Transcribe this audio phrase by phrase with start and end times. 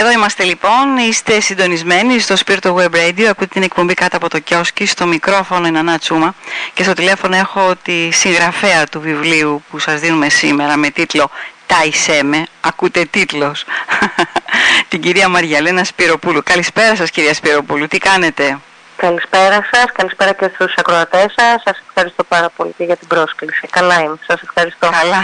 [0.00, 4.38] Εδώ είμαστε λοιπόν, είστε συντονισμένοι στο Spirit Web Radio, ακούτε την εκπομπή κάτω από το
[4.38, 6.34] κιόσκι, στο μικρόφωνο είναι Ανά Τσούμα
[6.74, 11.30] και στο τηλέφωνο έχω τη συγγραφέα του βιβλίου που σας δίνουμε σήμερα με τίτλο
[11.66, 11.76] «Τα
[12.22, 13.64] με», ακούτε τίτλος,
[14.88, 16.40] την κυρία Μαριαλένα Σπυροπούλου.
[16.44, 18.58] Καλησπέρα σας κυρία Σπυροπούλου, τι κάνετε;
[18.96, 21.62] Καλησπέρα σας, καλησπέρα και στους ακροατές σας.
[21.64, 23.66] Σας ευχαριστώ πάρα πολύ για την πρόσκληση.
[23.70, 24.90] Καλά είμαι, σας ευχαριστώ.
[24.90, 25.22] Καλά.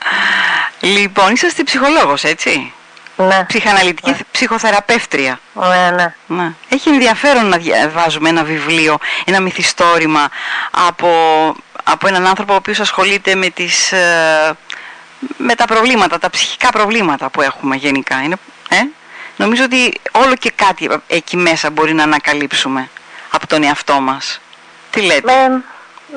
[0.96, 2.72] λοιπόν, είσαστε ψυχολόγος, έτσι;
[3.16, 3.44] Ναι.
[3.46, 4.16] Ψυχαναλυτική ναι.
[4.30, 5.40] ψυχοθεραπεύτρια.
[5.52, 6.52] Ναι, ναι, ναι.
[6.68, 10.28] Έχει ενδιαφέρον να διαβάζουμε ένα βιβλίο, ένα μυθιστόρημα
[10.70, 11.08] από,
[11.84, 14.56] από έναν άνθρωπο ο οποίος ασχολείται με, τις, ε,
[15.36, 18.22] με τα προβλήματα, τα ψυχικά προβλήματα που έχουμε γενικά.
[18.22, 18.36] Είναι,
[18.68, 18.76] ε;
[19.36, 22.88] Νομίζω ότι όλο και κάτι εκεί μέσα μπορεί να ανακαλύψουμε
[23.30, 24.40] από τον εαυτό μας.
[24.90, 25.32] Τι λέτε;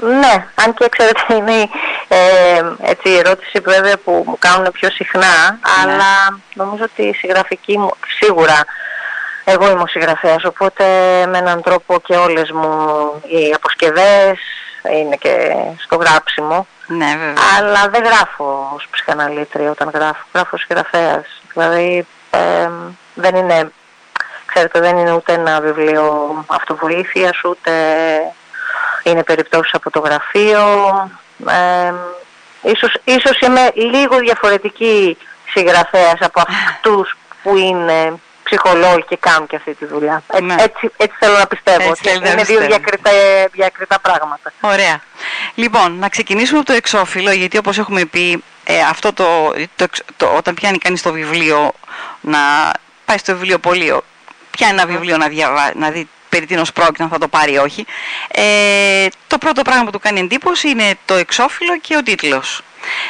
[0.01, 1.69] Ναι, αν και ξέρετε είναι
[2.07, 5.59] ε, έτσι, η ερώτηση βέβαια που μου κάνουν πιο συχνά, ναι.
[5.81, 8.65] αλλά νομίζω ότι η συγγραφική μου, σίγουρα
[9.43, 10.83] εγώ είμαι ο συγγραφέας, οπότε
[11.27, 12.69] με έναν τρόπο και όλες μου
[13.27, 14.39] οι αποσκευές
[14.95, 16.67] είναι και στο γράψιμο.
[16.87, 17.33] Ναι, βέβαια.
[17.57, 21.25] Αλλά δεν γράφω ως ψυχαναλήτρια όταν γράφω, γράφω ως συγγραφέας.
[21.53, 22.69] Δηλαδή ε,
[23.13, 23.71] δεν είναι,
[24.45, 27.71] ξέρετε, δεν είναι ούτε ένα βιβλίο αυτοβοήθειας, ούτε
[29.09, 30.63] είναι περιπτώσεις από το γραφείο.
[31.47, 31.93] Ε,
[32.61, 35.17] ίσως, ίσως είμαι λίγο διαφορετική
[35.49, 40.23] συγγραφέας από αυτούς που είναι ψυχολόγοι και κάνουν και αυτή τη δουλειά.
[40.41, 40.55] Ναι.
[40.59, 41.89] Έτσι, έτσι θέλω να πιστεύω.
[41.89, 43.11] Έτσι ότι είναι δύο διακριτά,
[43.51, 44.51] διακριτά πράγματα.
[44.61, 45.01] Ωραία.
[45.55, 49.85] Λοιπόν, να ξεκινήσουμε από το εξώφυλλο, γιατί όπως έχουμε πει, ε, αυτό το, το,
[50.17, 51.71] το, όταν πιάνει κανείς το βιβλίο,
[52.21, 52.39] να
[53.05, 54.01] πάει στο βιβλιοπωλείο,
[54.51, 57.57] πιάνει ένα βιβλίο να, διαβά, να δει περί τίνος πρόκειται αν θα το πάρει ή
[57.57, 57.85] όχι.
[58.27, 62.61] Ε, το πρώτο πράγμα που του κάνει εντύπωση είναι το εξώφυλλο και ο τίτλος.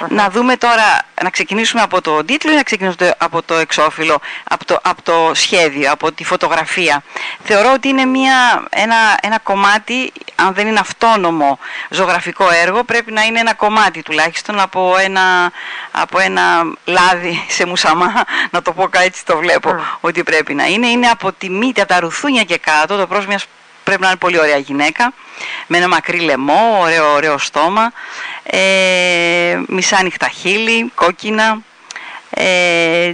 [0.09, 4.65] Να δούμε τώρα, να ξεκινήσουμε από το τίτλο ή να ξεκινήσουμε από το εξώφυλλο, από
[4.65, 7.03] το, από το σχέδιο, από τη φωτογραφία.
[7.43, 11.59] Θεωρώ ότι είναι μια, ένα, ένα κομμάτι, αν δεν είναι αυτόνομο
[11.89, 15.51] ζωγραφικό έργο, πρέπει να είναι ένα κομμάτι τουλάχιστον από ένα,
[15.91, 20.87] από ένα λάδι σε μουσαμά, να το πω έτσι το βλέπω ότι πρέπει να είναι.
[20.87, 23.35] Είναι από τη μύτη, από τα ρουθούνια και κάτω, το πρόσωπο
[23.87, 25.13] πρέπει να είναι πολύ ωραία γυναίκα,
[25.67, 27.91] με ένα μακρύ λαιμό, ωραίο, ωραίο στόμα,
[28.43, 31.57] ε, μισά νυχτα χείλη, κόκκινα.
[32.29, 33.13] Ε,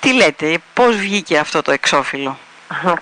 [0.00, 2.38] τι λέτε, πώς βγήκε αυτό το εξώφυλλο;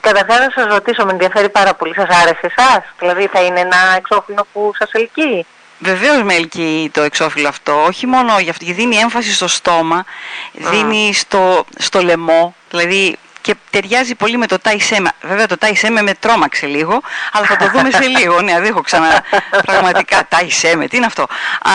[0.00, 3.94] Καταρχάς να σας ρωτήσω, με ενδιαφέρει πάρα πολύ, σας άρεσε εσάς, δηλαδή θα είναι ένα
[3.96, 5.46] εξώφυλλο που σας ελκύει;
[5.78, 10.04] Βεβαίως με ελκύει το εξώφυλλο αυτό, όχι μόνο για αυτό, γιατί δίνει έμφαση στο στόμα,
[10.52, 15.12] δίνει στο, στο λαιμό, δηλαδή και ταιριάζει πολύ με το Τάισέμε.
[15.22, 17.00] Βέβαια το Τάισέμε με τρόμαξε λίγο,
[17.32, 18.40] αλλά θα το δούμε σε λίγο.
[18.40, 19.24] Ναι, δεν έχω ξανά
[19.66, 21.26] πραγματικά Τάισέμε, τι είναι αυτό;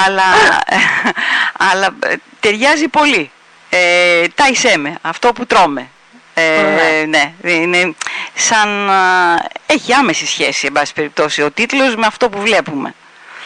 [0.07, 0.23] Αλλά,
[1.71, 3.31] αλλά ε, ταιριάζει πολύ.
[3.69, 5.89] Ε, Τάισέμε, αυτό που τρώμε.
[6.33, 7.95] Ε, ναι, είναι
[8.33, 8.89] σαν...
[9.65, 12.93] έχει άμεση σχέση, εν πάση περιπτώσει, ο τίτλος με αυτό που βλέπουμε.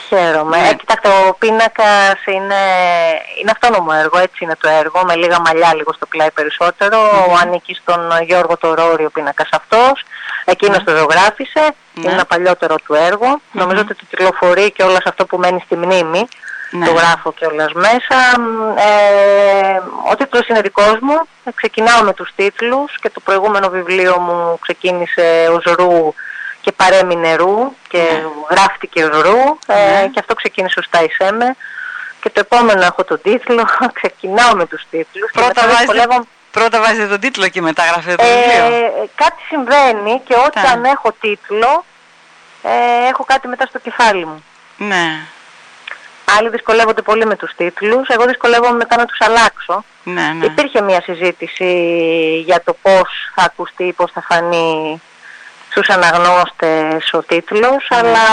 [0.07, 0.57] Χαίρομαι.
[0.57, 0.67] Ναι.
[0.67, 2.61] Ε, κοιτάξτε, ο πίνακας είναι,
[3.41, 6.99] είναι αυτόνομο έργο, έτσι είναι το έργο, με λίγα μαλλιά λίγο στο πλάι περισσότερο.
[7.09, 7.29] Mm.
[7.29, 10.03] Ο ανήκει στον Γιώργο Τωρόρη ο πίνακας αυτός.
[10.45, 11.75] Εκείνος το ζωγράφησε.
[11.93, 13.41] Είναι ένα παλιότερο του έργο.
[13.51, 16.27] Νομίζω ότι το τηλεφορεί και όλας αυτό που μένει στη μνήμη.
[16.85, 18.17] Το γράφω και όλα μέσα.
[18.75, 19.81] Ε,
[20.11, 21.27] ο τίτλος είναι δικός μου.
[21.43, 26.13] Ε, ξεκινάω με τους τίτλους και το προηγούμενο βιβλίο μου ξεκίνησε ως Ρου
[26.63, 28.23] και παρέμεινε ρου και ναι.
[28.49, 30.07] γράφτηκε ρου ε, ναι.
[30.07, 31.55] και αυτό ξεκίνησε ως Τάισέμε
[32.21, 33.65] και το επόμενο έχω τον τίτλο,
[33.99, 38.23] ξεκινάω με τους τίτλους πρώτα, και βάζετε, πρώτα βάζετε τον τίτλο και μετά γράφετε το
[38.23, 40.89] βιβλίο ε, κάτι συμβαίνει και όταν ναι.
[40.89, 41.85] έχω τίτλο
[42.61, 44.43] ε, έχω κάτι μετά στο κεφάλι μου
[44.77, 45.27] ναι
[46.37, 49.83] Άλλοι δυσκολεύονται πολύ με τους τίτλους, εγώ δυσκολεύομαι μετά να τους αλλάξω.
[50.03, 50.45] Ναι, ναι.
[50.45, 51.71] Υπήρχε μια συζήτηση
[52.45, 55.01] για το πώς θα ακουστεί, πώς θα φανεί
[55.73, 57.97] στους αναγνώστες ο τίτλος, ναι.
[57.97, 58.27] αλλά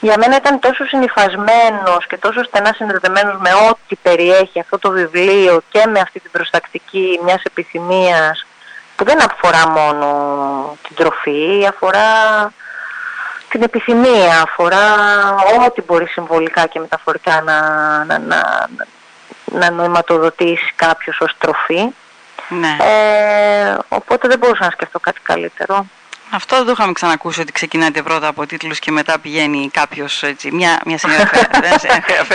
[0.00, 5.62] για μένα ήταν τόσο συνειφασμένος και τόσο στενά συνδεδεμένος με ό,τι περιέχει αυτό το βιβλίο
[5.68, 8.46] και με αυτή την προστακτική μιας επιθυμίας
[8.96, 10.08] που δεν αφορά μόνο
[10.82, 12.02] την τροφή, αφορά
[13.48, 14.94] την επιθυμία, αφορά
[15.66, 17.60] ό,τι μπορεί συμβολικά και μεταφορικά να,
[18.04, 18.68] να, να,
[19.44, 21.88] να νοηματοδοτήσει κάποιος ως τροφή.
[22.48, 22.76] Ναι.
[22.80, 25.86] Ε, οπότε δεν μπορούσα να σκεφτώ κάτι καλύτερο.
[26.30, 30.52] Αυτό δεν το είχαμε ξανακούσει ότι ξεκινάτε πρώτα από τίτλους και μετά πηγαίνει κάποιος έτσι,
[30.52, 31.48] μια, μια συγγραφέα.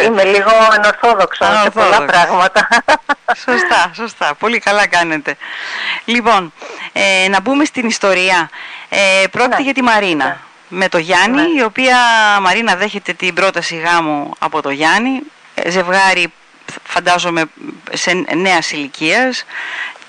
[0.05, 2.67] Είμαι λίγο ανορθόδοξο σε πολλά πράγματα.
[3.45, 4.35] σωστά, σωστά.
[4.39, 5.37] Πολύ καλά κάνετε.
[6.05, 6.53] Λοιπόν,
[6.93, 8.49] ε, να μπούμε στην ιστορία.
[8.89, 9.63] Ε, πρόκειται ναι.
[9.63, 10.25] για τη Μαρίνα.
[10.25, 10.37] Ναι.
[10.67, 11.59] Με το Γιάννη, ναι.
[11.59, 11.97] η οποία
[12.41, 15.19] Μαρίνα δέχεται την πρόταση γάμου από το Γιάννη.
[15.55, 16.33] Ε, ζευγάρι
[16.83, 17.43] φαντάζομαι
[17.91, 19.45] σε νέας ηλικίας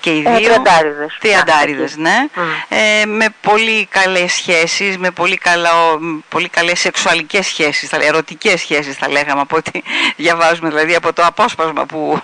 [0.03, 0.39] και οι Ε, δύο.
[0.47, 1.17] τριαντάριδες.
[1.19, 2.15] Τριαντάριδες, Α, ναι.
[2.35, 2.41] Μμ.
[2.69, 8.95] Ε, με πολύ καλές σχέσεις, με πολύ, καλό, πολύ καλές σεξουαλικές σχέσεις, θα, ερωτικές σχέσεις
[8.95, 9.81] θα λέγαμε από ό,τι
[10.23, 12.21] διαβάζουμε, δηλαδή από το απόσπασμα που,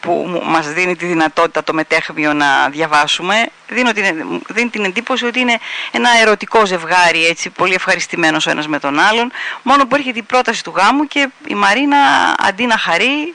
[0.00, 3.34] που μου- μας δίνει τη δυνατότητα το μετέχμιο να διαβάσουμε.
[3.68, 4.04] Δίνω την,
[4.48, 5.58] δίνει την εντύπωση ότι είναι
[5.90, 9.32] ένα ερωτικό ζευγάρι, έτσι, πολύ ευχαριστημένος ο ένας με τον άλλον.
[9.62, 11.96] Μόνο που έρχεται η πρόταση του γάμου και η Μαρίνα
[12.38, 13.34] αντί να χαρεί βρίσ- βρίσ-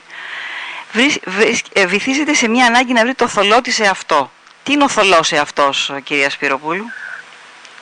[1.86, 4.30] βυθίζεται σε μια ανάγκη να βρει το θολό της σε αυτό.
[4.62, 6.84] Τι είναι ο θολός σε αυτός, κυρία Σπυροπούλου;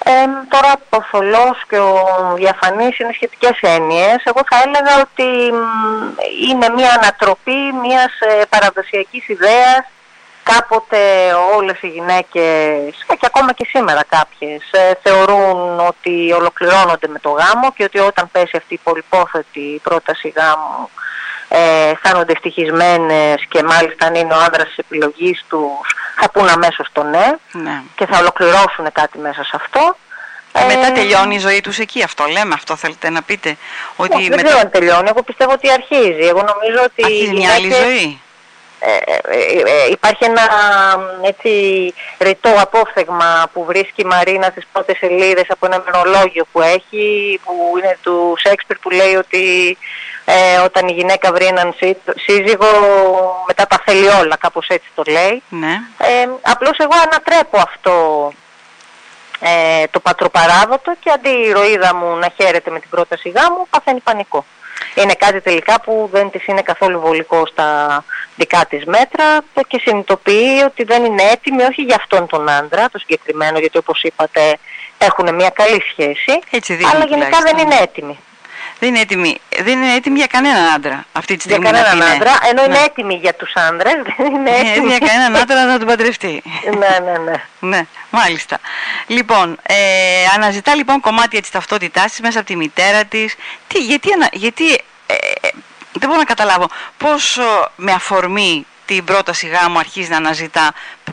[0.07, 0.11] Ε,
[0.49, 1.95] τώρα ο θολός και ο
[2.37, 4.23] διαφανής είναι σχετικές έννοιες.
[4.25, 5.63] Εγώ θα έλεγα ότι μ,
[6.51, 9.85] είναι μια ανατροπή μιας ε, παραδοσιακής ιδέας.
[10.43, 10.99] Κάποτε
[11.57, 17.31] όλες οι γυναίκες, ε, και ακόμα και σήμερα κάποιες, ε, θεωρούν ότι ολοκληρώνονται με το
[17.31, 20.91] γάμο και ότι όταν πέσει αυτή η πολυπόθετη πρόταση γάμου
[21.57, 26.87] ε, αισθάνονται ευτυχισμένες και μάλιστα αν είναι ο άντρας της επιλογής τους θα πούν αμέσως
[26.93, 27.83] το ναι Ναι.
[27.97, 29.97] και θα ολοκληρώσουν κάτι μέσα σε αυτό.
[30.53, 32.03] Και μετά Ε, τελειώνει η ζωή τους εκεί.
[32.03, 33.57] Αυτό λέμε, αυτό θέλετε να πείτε.
[33.97, 35.09] Ότι όχι, δεν μετά ξέρω αν τελειώνει.
[35.09, 36.27] Εγώ πιστεύω ότι αρχίζει.
[36.27, 38.21] Εγώ νομίζω ότι αρχίζει οι μια άλλη γυναίκες- ζωή;
[38.79, 39.17] ε, ε,
[39.87, 40.43] ε, υπάρχει ένα
[40.99, 41.51] μ, έτσι
[42.19, 47.53] ρητό απόφθεγμα που βρίσκει η Μαρίνα στις πρώτες σελίδες από ένα μερολόγιο που έχει, που
[47.79, 49.43] είναι του Σέξπιρ που λέει ότι
[50.25, 52.67] ε, όταν η γυναίκα βρει έναν σύ- σύζυγο
[53.47, 55.43] μετά τα θέλει όλα, κάπως έτσι το λέει.
[55.49, 55.73] Ναι.
[55.99, 58.33] Ε, απλώς εγώ ανατρέπω αυτό
[59.41, 64.01] ε, το πατροπαράδοτο και αντί η ηρωίδα μου να χαίρεται με την πρόταση γάμου, παθαίνει
[64.01, 64.45] πανικό.
[64.95, 68.05] Είναι κάτι τελικά που δεν της είναι καθόλου βολικό στα
[68.37, 69.25] δικά της μέτρα
[69.69, 74.03] και συνειδητοποιεί ότι δεν είναι έτοιμη όχι για αυτόν τον άντρα, το συγκεκριμένο, γιατί όπως
[74.03, 74.57] είπατε
[74.99, 77.57] έχουν μια καλή σχέση, Έτσι δείχνει αλλά γενικά τουλάχιστον.
[77.57, 78.19] δεν είναι έτοιμη.
[78.79, 81.71] Δεν είναι έτοιμη, δεν είναι έτοιμη για κανέναν άντρα αυτή τη Για στιγμή.
[81.79, 82.15] να κανέναν πει ναι.
[82.15, 82.85] άντρα, ενώ είναι Ναι.
[82.85, 84.71] έτοιμη για τους άντρες, δεν είναι Δεν είναι έτοιμη.
[84.71, 86.43] έτοιμη για κανέναν άντρα να τον παντρευτεί.
[86.79, 87.45] ναι, ναι, ναι.
[87.59, 88.59] Ναι, μάλιστα.
[89.07, 89.75] Λοιπόν, ε,
[90.35, 93.35] αναζητά λοιπόν κομμάτια της ταυτότητάς της μέσα από τη μητέρα της.
[93.69, 94.73] Τι, γιατί, ανα- γιατί
[95.07, 95.49] ε, ε,
[95.93, 96.69] δεν μπορώ να καταλάβω
[96.99, 97.43] πώς ε,
[97.77, 100.73] με αφορμή την πρόταση γάμου αρχίζει να αναζητά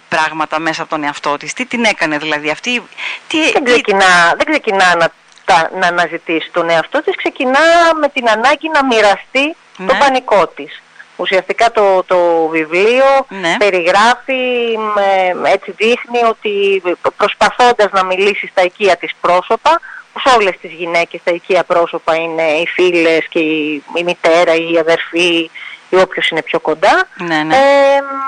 [0.09, 1.53] πράγματα μέσα από τον εαυτό της.
[1.53, 2.83] Τι την έκανε δηλαδή αυτή.
[3.27, 5.07] Τι, δεν τι- ξεκινά, δεν ξεκινά να,
[5.53, 7.59] τα, να αναζητήσει τον εαυτό της, ξεκινά
[7.99, 9.99] με την ανάγκη να μοιραστεί το Ναι.
[9.99, 10.81] πανικό της.
[11.15, 13.55] Ουσιαστικά το, το βιβλίο Ναι.
[13.57, 16.81] περιγράφει, με- έτσι δείχνει ότι
[17.17, 19.79] προσπαθώντας να μιλήσει στα οικία της πρόσωπα,
[20.13, 24.71] πως όλες τις γυναίκες τα οικία πρόσωπα είναι οι φίλες και η, η μητέρα ή
[24.73, 25.49] η αδερφή
[25.89, 27.07] ή όποιος είναι πιο κοντά.
[27.17, 27.55] Ναι, ναι.
[27.55, 27.59] Ε,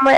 [0.04, 0.18] μ, ε,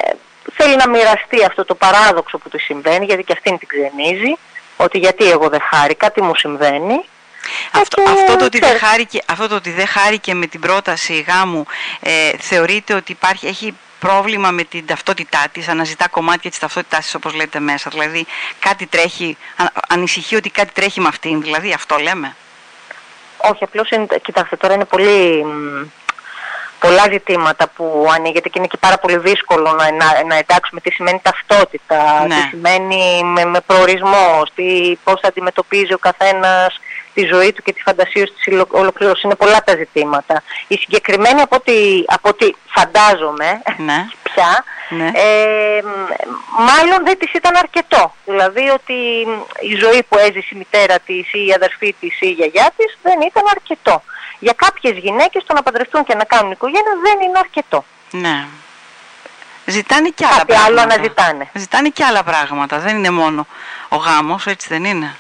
[0.54, 4.34] θέλει να μοιραστεί αυτό το παράδοξο που του συμβαίνει, γιατί και αυτήν την ξενίζει,
[4.78, 7.06] ότι γιατί εγώ δεν χάρηκα, τι μου συμβαίνει.
[7.72, 8.88] Αυτό, και αυτό, το ότι δεν ξέρεις.
[8.88, 11.66] χάρηκε, αυτό το ότι δεν χάρηκε με την πρόταση γάμου
[12.00, 17.16] ε, θεωρείτε ότι υπάρχει, έχει πρόβλημα με την ταυτότητά της, αναζητά κομμάτια της ταυτότητάς της
[17.16, 17.90] όπως λέτε μέσα.
[17.90, 18.26] Δηλαδή
[18.60, 22.36] κάτι τρέχει, α- ανησυχεί ότι κάτι τρέχει με αυτήν, δηλαδή αυτό λέμε.
[23.38, 25.86] Όχι, απλώς είναι, κοιτάξτε τώρα είναι πολύ, μ,
[26.88, 30.92] πολλά ζητήματα που ανοίγεται και είναι και πάρα πολύ δύσκολο να, να, να εντάξουμε τι
[30.92, 32.36] σημαίνει ταυτότητα, Ναι.
[32.36, 36.80] τι σημαίνει με, με προορισμός, τι, πώς θα αντιμετωπίζει ο καθένας
[37.14, 39.24] τη ζωή του και τη φαντασία της υλο- ολοκλήρωσης.
[39.24, 40.44] Είναι πολλά τα ζητήματα.
[40.68, 41.74] Η συγκεκριμένη από ό,τι,
[42.08, 44.06] από ό,τι φαντάζομαι Ναι.
[44.34, 45.06] πια, Ναι.
[45.14, 45.90] ε, μ,
[46.70, 48.14] μάλλον δεν της ήταν αρκετό.
[48.26, 48.94] Δηλαδή ότι
[49.28, 52.72] μ, η ζωή που έζησε η μητέρα της ή η αδερφή της ή η γιαγιά
[52.78, 54.04] της δεν ήταν αρκετό.
[54.40, 57.86] Για κάποιες γυναίκες το να παντρευτούν και να κάνουν οικογένεια δεν είναι αρκετό.
[58.12, 58.46] Ναι.
[59.66, 60.94] Ζητάνε και άλλα Κάτι άλλο πράγματα.
[60.94, 61.50] αναζητάνε.
[61.54, 62.80] Ζητάνε και άλλα πράγματα.
[62.80, 63.48] Δεν είναι μόνο
[63.90, 65.16] ο γάμος, έτσι δεν είναι;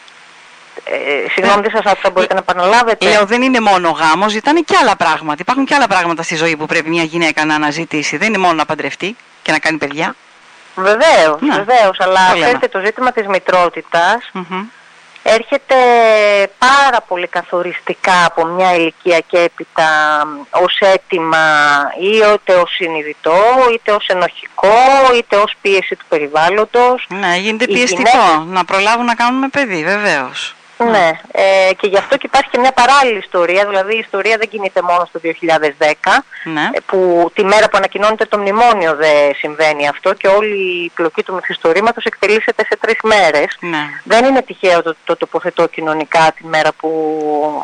[0.83, 3.05] Ε, συγγνώμη, δεν σας άκουσα, μπορείτε να επαναλάβετε.
[3.09, 5.37] Λέω δεν είναι μόνο ο γάμος, ζητάνε και άλλα πράγματα.
[5.41, 8.17] Υπάρχουν και άλλα πράγματα στη ζωή που πρέπει μια γυναίκα να αναζητήσει.
[8.17, 10.15] Δεν είναι μόνο να παντρευτεί και να κάνει παιδιά.
[10.75, 12.45] Βεβαίως, Ναι, βεβαίως, αλλά το λέμε.
[12.45, 14.63] ξέρετε το ζήτημα της μητρότητας Μμμ.
[15.27, 15.75] Έρχεται
[16.57, 19.87] πάρα πολύ καθοριστικά από μια ηλικία και έπειτα
[20.25, 21.37] μ, ως αίτημα
[22.01, 23.37] ή είτε ως συνειδητό,
[23.73, 24.73] είτε ως ενοχικό,
[25.17, 27.05] είτε ως πίεση του περιβάλλοντος.
[27.09, 30.55] Ναι, γίνεται Οι πιεστικό γυναίκες- να προλάβουν να κάνουν παιδί, βεβαίως.
[30.77, 34.47] Ναι, ε, και γι' αυτό και υπάρχει και μια παράλληλη ιστορία, δηλαδή η ιστορία δεν
[34.49, 36.69] κινείται μόνο στο 2010, Ναι.
[36.73, 41.23] ε, που τη μέρα που ανακοινώνεται το μνημόνιο δεν συμβαίνει αυτό και όλη η πλοκή
[41.23, 43.57] του μυθιστορήματος εκτελήσεται σε τρεις μέρες.
[43.59, 43.77] Ναι.
[44.03, 46.89] Δεν είναι τυχαίο το, το τοποθετώ κοινωνικά τη μέρα που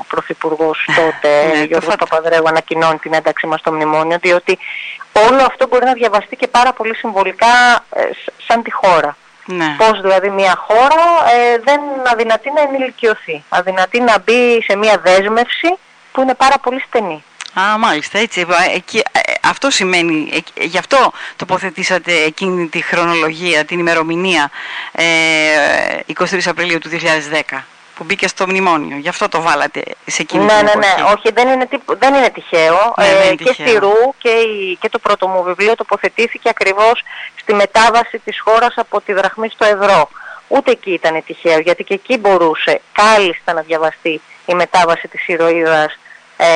[0.01, 4.57] ο Πρωθυπουργός τότε, Ναι, το Γιώργος φα- Παπαδρέου, ανακοινώνει την ένταξή μας στο μνημόνιο, διότι
[5.29, 7.47] όλο αυτό μπορεί να διαβαστεί και πάρα πολύ συμβολικά
[7.89, 9.15] ε, σ- σαν τη χώρα.
[9.45, 9.75] Ναι.
[9.77, 11.79] Πώς δηλαδή μια χώρα ε, δεν
[12.11, 15.77] αδυνατεί να ενηλικιωθεί, αδυνατεί να μπει σε μια δέσμευση
[16.11, 17.23] που είναι πάρα πολύ στενή.
[17.59, 18.45] Α, μάλιστα, έτσι.
[18.75, 24.49] Εκεί, ε, αυτό σημαίνει, γι' αυτό τοποθετήσατε εκείνη τη χρονολογία, την ημερομηνία
[24.91, 25.05] ε,
[26.17, 26.89] 23 Απριλίου του
[27.51, 27.57] 2010
[28.01, 28.97] που μπήκε στο μνημόνιο.
[28.97, 32.29] Γι' αυτό το βάλατε σε εκείνη ναι, την Ναι, ναι, όχι, δεν είναι, δεν είναι
[32.29, 32.93] τυχαίο.
[32.97, 33.67] Ναι, ε, είναι και τυχαίο.
[33.67, 37.03] στη ΡΟΥ και, η, και το πρώτο μου βιβλίο τοποθετήθηκε ακριβώς
[37.35, 40.09] στη μετάβαση της χώρας από τη δραχμή στο ευρώ.
[40.47, 45.97] Ούτε εκεί ήταν τυχαίο, γιατί και εκεί μπορούσε κάλλιστα να διαβαστεί η μετάβαση της ηρωίδας
[46.37, 46.47] ε,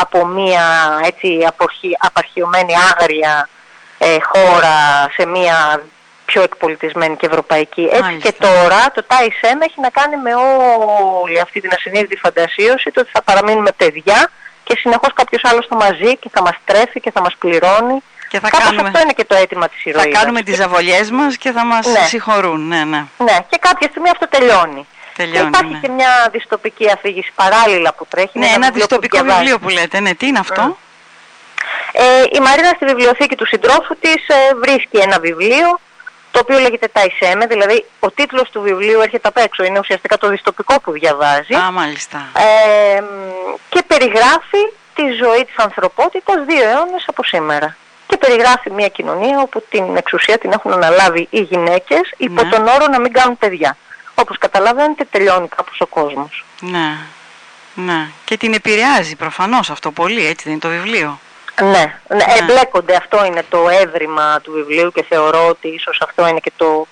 [0.00, 0.64] από μια
[1.04, 3.48] έτσι απορχι, απαρχιωμένη άγρια
[3.98, 5.82] ε, χώρα σε μια
[6.26, 7.88] πιο εκπολιτισμένη και ευρωπαϊκή.
[7.90, 8.30] Έτσι Μάλιστα.
[8.30, 10.30] και τώρα το TISM έχει να κάνει με
[11.22, 14.30] όλη αυτή την ασυνείδητη φαντασίωση το ότι θα παραμείνουμε παιδιά
[14.64, 18.02] και συνεχώς κάποιος άλλος θα μας ζει και θα μας τρέφει και θα μας πληρώνει.
[18.28, 20.18] Και θα Κάπως κάνουμε, αυτό είναι και το αίτημα της θα ηρωίδας.
[20.20, 22.04] κάνουμε τις αβολιές μας και θα μας Ναι.
[22.06, 22.66] συγχωρούν.
[22.66, 23.04] Ναι, ναι.
[23.18, 24.86] Ναι, και κάποια στιγμή αυτό τελειώνει.
[25.16, 25.78] Τελειώνει, και υπάρχει ναι.
[25.78, 28.38] και μια δυστοπική αφήγηση παράλληλα που τρέχει.
[28.38, 29.38] Ναι, είναι ένα βιβλίο που δυστοπικό διαβάζει.
[29.38, 30.00] βιβλίο που λέτε.
[30.00, 30.76] Ναι, τι είναι αυτό;
[31.92, 32.02] Ε,
[32.32, 35.80] η Μαρίνα στη βιβλιοθήκη του συντρόφου της ε, βρίσκει ένα βιβλίο
[36.36, 40.28] το οποίο λέγεται Ταϊσέμε, δηλαδή ο τίτλος του βιβλίου έρχεται απ' έξω, είναι ουσιαστικά το
[40.28, 42.26] δυστοπικό που διαβάζει Α, μάλιστα.
[42.36, 43.02] ε,
[43.68, 44.62] και περιγράφει
[44.94, 47.76] τη ζωή της ανθρωπότητας δύο αιώνες από σήμερα.
[48.06, 52.48] Και περιγράφει μια κοινωνία όπου την εξουσία την έχουν αναλάβει οι γυναίκες υπό Ναι.
[52.50, 53.76] τον όρο να μην κάνουν παιδιά.
[54.14, 56.44] Όπως καταλαβαίνετε τελειώνει κάπως ο κόσμος.
[56.60, 56.96] Ναι.
[57.74, 58.06] Ναι.
[58.24, 61.18] Και την επηρεάζει προφανώς αυτό πολύ, έτσι δεν είναι το βιβλίο.
[61.62, 61.68] Ναι,
[62.08, 62.24] ναι, Ναι.
[62.40, 62.96] εμπλέκονται.
[62.96, 66.86] Αυτό είναι το έβριμα του βιβλίου και θεωρώ ότι ίσως αυτό είναι και το,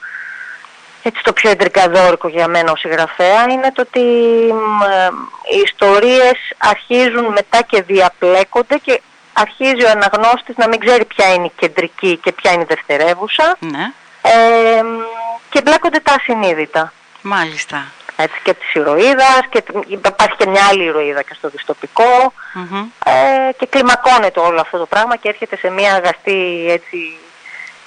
[1.02, 4.00] έτσι, το πιο εντρικαδόρικο για μένα ως συγγραφέα είναι το ότι
[4.52, 5.11] μ, ε,
[5.54, 9.00] οι ιστορίες αρχίζουν μετά και διαπλέκονται και
[9.33, 13.56] αρχίζει ο αναγνώστης να μην ξέρει ποια είναι η κεντρική και ποια είναι η δευτερεύουσα
[13.59, 13.92] Ναι.
[14.23, 14.87] ε, μ,
[15.50, 16.92] και μπλέκονται τα ασυνείδητα.
[17.23, 17.85] Μάλιστα.
[18.16, 22.87] Έτσι, και της ηρωίδας και υπάρχει και μια άλλη ηρωίδα και στο δυστοπικό Μμμ.
[23.04, 27.18] ε, και κλιμακώνεται όλο αυτό το πράγμα και έρχεται σε μια αγαστή έτσι,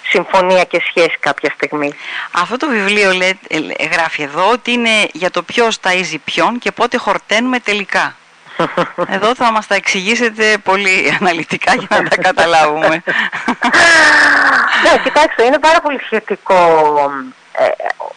[0.10, 1.94] συμφωνία και σχέση κάποια στιγμή.
[2.32, 6.72] Αυτό το βιβλίο λέει, ε, γράφει εδώ ότι είναι για το ποιος ταΐζει ποιον και
[6.72, 8.16] πότε χορταίνουμε τελικά.
[9.16, 12.88] Εδώ θα μας τα εξηγήσετε πολύ αναλυτικά για να τα καταλάβουμε.
[14.84, 16.56] ναι, κοιτάξτε, είναι πάρα πολύ σχετικό
[16.98, 17.34] ε,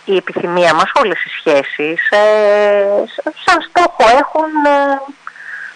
[0.04, 5.00] η επιθυμία μας, όλες οι σχέσεις, ε, σ- σαν στόχο έχουν ε,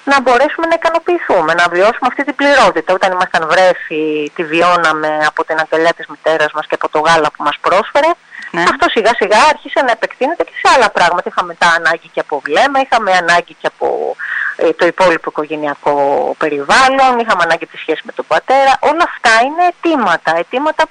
[0.05, 2.93] να μπορέσουμε να ικανοποιηθούμε, να βιώσουμε αυτή την πληρότητα.
[2.95, 7.29] Όταν ήμασταν βρέφη, τη βιώναμε από την αγκαλιά της μητέρας μας και από το γάλα
[7.37, 8.11] που μας πρόσφερε.
[8.51, 8.63] Ναι.
[8.63, 11.29] Αυτό σιγά σιγά άρχισε να επεκτείνεται και σε άλλα πράγματα.
[11.33, 14.17] Είχαμε τα ανάγκη και από βλέμμα, είχαμε ανάγκη και από
[14.57, 15.95] ε, το υπόλοιπο οικογενειακό
[16.39, 18.73] περιβάλλον, είχαμε ανάγκη τη σχέση με τον πατέρα.
[18.81, 20.85] Όλα αυτά είναι αιτήματα, αιτήματα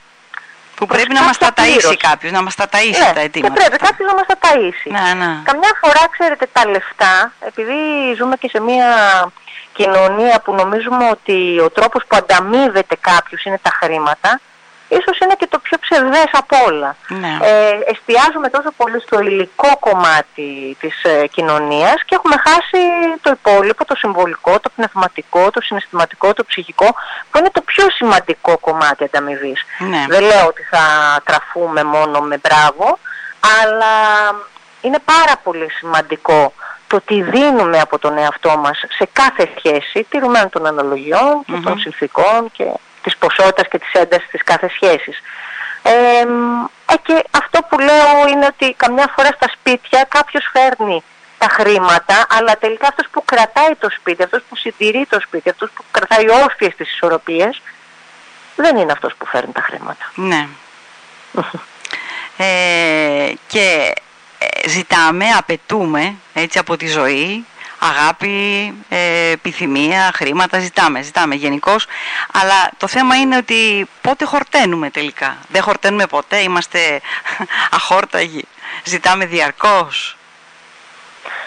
[0.76, 1.98] Που προς πρέπει να μας τα κάποια ταΐσει πλήρωση.
[1.98, 3.54] κάποιος, να μας τα ταΐσει ναι, τα και αιτήματα.
[3.54, 3.86] πρέπει αυτά.
[3.88, 4.90] κάποιος να μας τα ταΐσει.
[4.96, 5.32] Ναι, ναι.
[5.44, 7.78] Καμιά φορά, ξέρετε, τα λεφτά, επειδή
[8.18, 8.88] ζούμε και σε μια
[9.74, 14.40] κοινωνία που νομίζουμε ότι ο τρόπος που ανταμείβεται κάποιος είναι τα χρήματα,
[15.00, 16.96] ίσως είναι και το πιο ψευδές από όλα.
[17.08, 17.38] Ναι.
[17.42, 22.82] Ε, εστιάζουμε τόσο πολύ στο υλικό κομμάτι της ε, κοινωνίας και έχουμε χάσει
[23.22, 26.96] το υπόλοιπο, το συμβολικό, το πνευματικό, το συναισθηματικό, το ψυχικό,
[27.30, 29.62] που είναι το πιο σημαντικό κομμάτι ανταμοιβής.
[29.80, 30.06] Ναι.
[30.08, 30.84] Δεν λέω ότι θα
[31.24, 33.00] τραφούμε μόνο με μπράβο,
[33.62, 33.96] αλλά
[34.82, 36.54] είναι πάρα πολύ σημαντικό
[36.88, 41.72] το τι δίνουμε από τον εαυτό μας σε κάθε σχέση, τηρουμένων των αναλογιών και των
[41.72, 41.80] Μμμ.
[41.80, 42.66] συνθήκων και
[43.04, 45.22] της ποσότητας και της έντασης της κάθε σχέσης.
[45.84, 51.04] Ε, μ, ε, και αυτό που λέω είναι ότι καμιά φορά στα σπίτια κάποιος φέρνει
[51.38, 55.70] τα χρήματα, αλλά τελικά αυτός που κρατάει το σπίτι, αυτός που συντηρεί το σπίτι, αυτός
[55.76, 57.62] που κρατάει όρθιες τις ισορροπίες,
[58.56, 60.12] δεν είναι αυτός που φέρνει τα χρήματα.
[60.16, 60.48] Ναι.
[62.38, 63.94] Ε, και
[64.38, 67.46] ε, ζητάμε, απαιτούμε έτσι από τη ζωή
[67.90, 71.76] αγάπη, ε, επιθυμία, χρήματα, ζητάμε, ζητάμε γενικώ.
[72.34, 75.38] Αλλά το θέμα είναι ότι πότε χορταίνουμε τελικά.
[75.50, 77.02] Δεν χορταίνουμε ποτέ, είμαστε
[77.78, 78.46] αχόρταγοι.
[78.84, 80.18] Ζητάμε διαρκώς.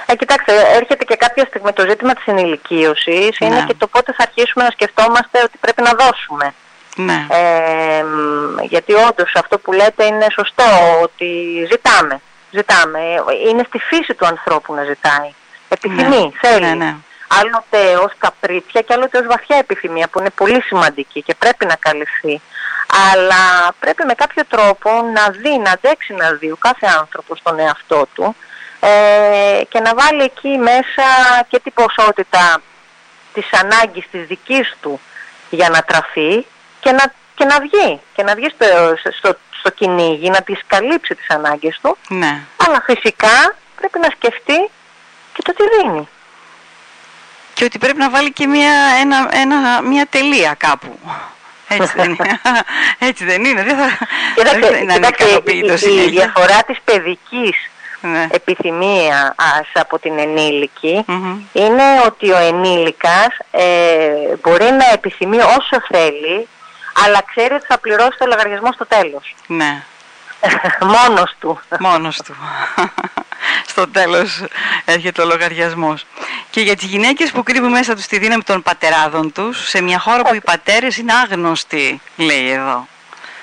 [0.07, 3.64] Ε, κοιτάξτε, έρχεται και κάποια στιγμή το ζήτημα της ενηλικίωσης, είναι Ναι.
[3.66, 6.55] και το πότε θα αρχίσουμε να σκεφτόμαστε ότι πρέπει να δώσουμε.
[6.97, 10.64] Ναι, Ε, μ, γιατί όντως αυτό που λέτε είναι σωστό,
[11.02, 11.26] ότι
[11.71, 12.21] ζητάμε.
[12.50, 13.00] Ζητάμε.
[13.49, 15.31] Είναι στη φύση του ανθρώπου να ζητάει.
[15.68, 16.64] Επιθυμεί, Ναι, θέλει.
[16.66, 16.94] ναι, ναι.
[17.28, 21.75] Άλλοτε ως καπρίτσια και άλλοτε ως βαθιά επιθυμία που είναι πολύ σημαντική και πρέπει να
[21.76, 22.40] καλυφθεί.
[23.12, 27.58] Αλλά πρέπει με κάποιο τρόπο να δει, να αντέξει να δει ο κάθε άνθρωπος τον
[27.58, 28.37] εαυτό του
[28.80, 31.04] ε, και να βάλει εκεί μέσα
[31.49, 32.62] και την ποσότητα
[33.32, 35.00] της ανάγκης της δικής του
[35.50, 36.46] για να τραφεί
[36.80, 38.00] και να, και να βγει.
[38.14, 38.66] Και να βγει στο,
[39.18, 41.96] στο, στο κυνήγι, να τις καλύψει τις ανάγκες του.
[42.08, 42.40] ναι.
[42.66, 44.70] Αλλά φυσικά πρέπει να σκεφτεί
[45.37, 46.09] και το τι δίνει.
[47.55, 50.99] και ότι πρέπει να βάλει και μια, ένα, ένα, μια τελεία κάπου.
[51.69, 52.40] Έτσι δεν είναι.
[53.09, 53.62] Έτσι δεν είναι.
[53.62, 54.07] Δεν θα,
[54.93, 58.26] κοιτάξτε, η, η, διαφορά της παιδικής ναι.
[58.31, 59.35] επιθυμία
[59.73, 61.05] από την ενηλικη
[61.52, 63.64] είναι ότι ο ενήλικας ε,
[64.43, 66.49] μπορεί να επιθυμεί όσο θέλει
[67.05, 69.35] αλλά ξέρει ότι θα πληρώσει το λογαριασμό στο τέλος.
[69.47, 69.83] Ναι.
[70.95, 71.61] Μόνος του.
[71.78, 72.37] Μόνος του.
[73.71, 74.45] στο τέλος
[74.85, 76.07] έρχεται ο λογαριασμός.
[76.50, 79.99] Και για τις γυναίκες που κρύβουν μέσα τους τη δύναμη των πατεράδων τους, σε μια
[79.99, 82.87] χώρα που οι πατέρες είναι άγνωστοι, λέει εδώ.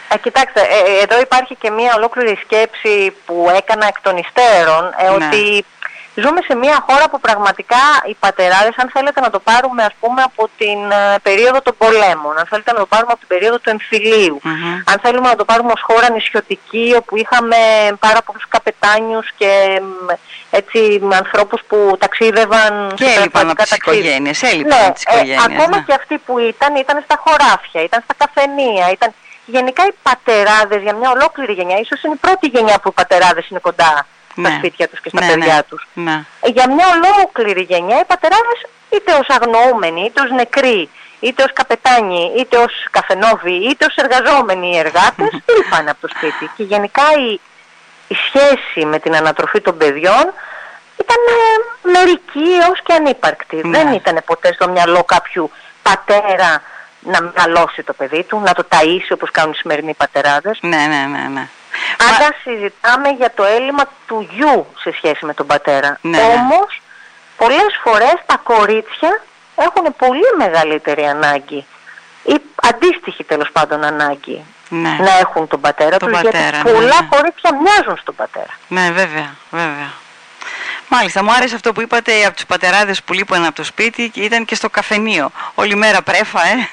[0.07, 4.93] Ε, κοιτάξτε, ε, ε, εδώ υπάρχει και μια ολόκληρη σκέψη που έκανα εκ των υστέρων,
[4.97, 5.25] ε, ναι.
[5.25, 5.65] ότι
[6.15, 10.21] ζούμε σε μια χώρα που πραγματικά οι πατεράδες, αν θέλετε να το πάρουμε ας πούμε
[10.21, 10.79] από την
[11.21, 14.41] περίοδο των πολέμων, αν θέλετε να το πάρουμε από την περίοδο του εμφυλίου,
[14.85, 17.57] αν θέλουμε να το πάρουμε ως χώρα νησιωτική όπου είχαμε
[17.99, 19.81] πάρα πολλούς καπετάνιους και
[20.49, 25.43] έτσι ανθρώπους που ταξίδευαν και έλειπαν από τις οικογένειες, έλειπαν ναι, τις οικογένειες.
[25.43, 25.83] ακόμα ναι.
[25.87, 29.13] και αυτοί που ήταν, ήταν στα χωράφια, ήταν στα καφενεία, ήταν
[29.45, 33.47] γενικά οι πατεράδες για μια ολόκληρη γενιά, ίσως είναι η πρώτη γενιά που οι πατεράδες
[33.49, 34.05] είναι κοντά
[34.35, 34.49] ναι.
[34.49, 35.63] στα σπίτια τους και στα ναι, παιδιά ναι.
[35.63, 35.87] τους.
[35.93, 36.23] Ναι.
[36.45, 38.59] Για μια ολόκληρη γενιά οι πατεράδες
[38.89, 44.77] είτε ως αγνοούμενοι, είτε ως νεκροί, είτε ως καπετάνοι, είτε ως καφενόβοι, είτε ως εργαζόμενοι
[44.77, 46.51] εργάτες, ήλπαν από το σπίτι.
[46.55, 47.39] Και γενικά η,
[48.07, 50.33] η σχέση με την ανατροφή των παιδιών
[50.99, 53.61] ήταν ε, μερική έως και ανύπαρκτη.
[53.63, 56.61] Δεν ήταν ποτέ στο μυαλό κάποιου πατέρα
[56.99, 60.59] να μεγαλώσει το παιδί του, να το ταΐσει όπως κάνουν οι σημερινοί πατεράδες.
[60.61, 61.47] Ναι, ναι, ναι, ναι.
[62.09, 65.97] Άρα συζητάμε για το έλλειμμα του γιου σε σχέση με τον πατέρα.
[66.01, 66.23] Ναι, ναι.
[66.23, 66.81] Όμως,
[67.37, 69.23] πολλές φορές τα κορίτσια
[69.55, 71.65] έχουν πολύ μεγαλύτερη ανάγκη
[72.23, 74.89] ή αντίστοιχη τέλος πάντων ανάγκη ναι.
[74.99, 77.07] να έχουν τον πατέρα τον τους, πατέρα, γιατί πολλά ναι, ναι.
[77.09, 78.53] κορίτσια μοιάζουν στον πατέρα.
[78.67, 79.91] Ναι, βέβαια, βέβαια.
[80.89, 84.21] Μάλιστα, μου άρεσε αυτό που είπατε από τους πατεράδες που λείπουν από το σπίτι και
[84.21, 85.31] ήταν και στο καφενείο.
[85.55, 86.69] Όλη μέρα πρέφα, ε.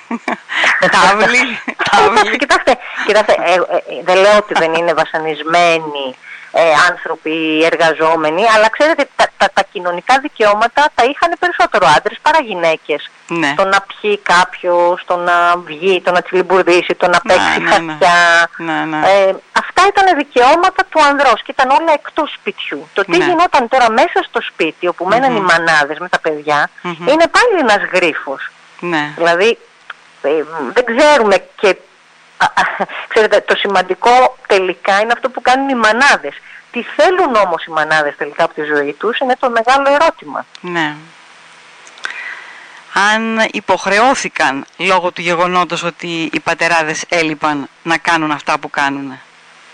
[0.97, 1.59] τάβλη,
[1.91, 2.37] τάβλη.
[2.37, 3.59] Κοιτάξτε, κοιτάξτε ε, ε,
[4.05, 6.17] δεν λέω ότι δεν είναι βασανισμένοι
[6.53, 12.41] ε, άνθρωποι εργαζόμενοι, αλλά ξέρετε τα, τα, τα, κοινωνικά δικαιώματα τα είχαν περισσότερο άντρες παρά
[12.41, 13.11] γυναίκες.
[13.29, 13.55] Ναι.
[13.57, 17.93] Το να πιει κάποιος, το να βγει, το να τσιλιμπουρδίσει, το να παίξει ναι, ναι,
[17.93, 18.51] χαρτιά.
[18.57, 18.97] Ναι, ναι.
[18.97, 19.35] Ε,
[19.81, 22.89] αυτά ήταν δικαιώματα του ανδρός και ήταν όλα εκτός σπιτιού.
[22.93, 27.27] Το τι γινόταν τώρα μέσα στο σπίτι όπου μέναν οι μανάδες με τα παιδιά είναι
[27.37, 28.51] πάλι ένας γρίφος.
[28.81, 29.13] Ναι.
[29.17, 29.59] Δηλαδή
[30.23, 30.31] ε,
[30.73, 31.77] δεν ξέρουμε και
[33.09, 36.35] ξέρετε, το σημαντικό τελικά είναι αυτό που κάνουν οι μανάδες.
[36.71, 40.47] Τι θέλουν όμως οι μανάδες τελικά από τη ζωή τους είναι το μεγάλο ερώτημα.
[40.61, 40.95] Ναι.
[43.13, 49.21] Αν υποχρεώθηκαν λόγω του γεγονότος ότι οι πατεράδες έλειπαν να κάνουν αυτά που κάνουν.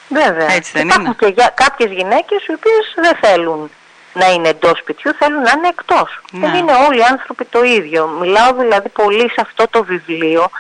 [0.09, 0.53] Βέβαια.
[0.53, 1.15] Έτσι δεν Υπάρχουν είναι.
[1.19, 3.71] και για κάποιες γυναίκες οι οποίες δεν θέλουν
[4.13, 6.21] να είναι εντός σπιτιού, θέλουν να είναι εκτός.
[6.33, 6.47] Ναι.
[6.47, 8.07] Δεν είναι όλοι οι άνθρωποι το ίδιο.
[8.07, 10.51] Μιλάω δηλαδή πολύ σε αυτό το βιβλίο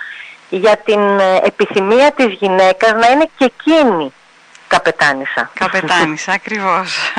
[0.49, 4.13] για την ε, επιθυμία της γυναίκας να είναι και εκείνη
[4.69, 5.51] καπετάνισσα.
[5.55, 7.13] Καπετάνισσα, ακριβώς.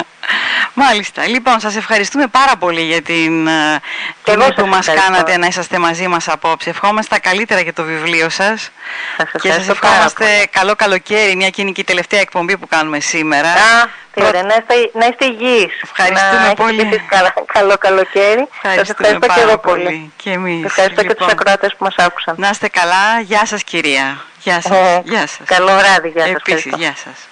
[0.74, 1.28] Μάλιστα.
[1.28, 3.80] Λοιπόν, σας ευχαριστούμε πάρα πολύ για την ε,
[4.24, 6.70] τιμή που μας κάνατε να είσαστε μαζί μας απόψε.
[6.70, 8.72] Ευχόμαστε τα καλύτερα για το βιβλίο σας.
[9.18, 13.00] Σας και σας ευχόμαστε καλό καλοκαίρι, μια και είναι και η τελευταία εκπομπή που κάνουμε
[13.00, 13.50] σήμερα.
[13.50, 15.82] Α, τι ωραία, να είστε, να είστε υγιείς.
[15.84, 17.02] Ευχαριστούμε να πολύ.
[17.08, 18.48] Καλά, καλό καλοκαίρι.
[18.76, 20.12] Σας ευχαριστώ και εγώ πολύ.
[20.16, 20.66] Και εμείς.
[20.66, 22.36] Ευχαριστώ λοιπόν, και τους ακροάτες που μας άκουσαν.
[22.38, 23.20] Να είστε καλά.
[23.20, 24.22] Γεια σας κυρία.
[24.44, 24.72] Γεια σας.
[24.72, 25.40] Ε, γεια σας.
[25.46, 26.10] Καλό βράδυ.
[26.10, 26.34] Γεια σας.
[26.36, 27.28] Επίσης, γεια σας.